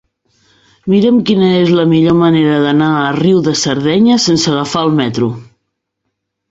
[0.93, 5.35] Mira'm quina és la millor manera d'anar a Riu de Cerdanya sense agafar el metro.